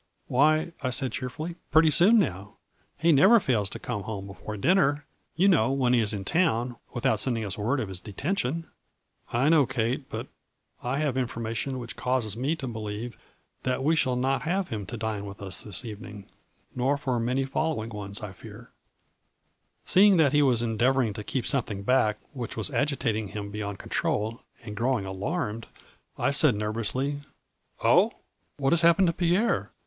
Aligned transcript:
"'Why,' 0.27 0.71
I 0.81 0.89
said, 0.89 1.11
cheerfully,' 1.11 1.57
pretty 1.71 1.91
soon 1.91 2.17
now. 2.17 2.57
He 2.97 3.11
never 3.11 3.39
fails 3.39 3.69
to 3.69 3.77
come 3.77 4.01
home 4.01 4.25
before 4.25 4.57
dinner, 4.57 5.05
you 5.35 5.47
know, 5.47 5.71
when 5.71 5.93
he 5.93 5.99
is 5.99 6.11
in 6.11 6.25
town, 6.25 6.75
without 6.91 7.19
sending 7.19 7.45
us 7.45 7.55
word 7.55 7.79
of 7.79 7.87
his 7.87 7.99
detention!'"' 7.99 8.67
I 9.31 9.47
know, 9.49 9.67
Kate, 9.67 10.09
but 10.09 10.25
I 10.81 10.97
have 10.97 11.17
information 11.17 11.77
which 11.77 11.95
causes 11.95 12.35
me 12.35 12.55
to 12.55 12.67
believe 12.67 13.15
that 13.61 13.83
we 13.83 13.95
shall 13.95 14.15
not 14.15 14.41
have 14.41 14.69
him 14.69 14.87
to 14.87 14.97
dine 14.97 15.25
with 15.27 15.39
us 15.39 15.61
this 15.61 15.85
evening 15.85 16.25
nor 16.73 16.97
for 16.97 17.19
many 17.19 17.45
fol 17.45 17.75
lowing 17.75 17.89
ones, 17.89 18.21
I 18.23 18.31
fear.' 18.31 18.71
116 19.83 19.85
FLUBRY 19.85 20.07
IN 20.07 20.17
DIAMONDS. 20.17 20.17
Seeing 20.17 20.17
that 20.17 20.33
he 20.35 20.41
was 20.41 20.63
endeavoring 20.63 21.13
to 21.13 21.23
keep 21.23 21.45
something 21.45 21.83
back 21.83 22.17
which 22.33 22.57
was 22.57 22.71
agitating 22.71 23.27
him 23.27 23.51
be 23.51 23.59
yond 23.59 23.77
control, 23.77 24.41
and 24.63 24.75
growing 24.75 25.05
alarmed, 25.05 25.67
I 26.17 26.31
said 26.31 26.55
nervously:"' 26.55 27.19
Oh, 27.83 28.13
what 28.57 28.71
has 28.73 28.81
happened 28.81 29.05
to 29.05 29.13
Pierre 29.13 29.71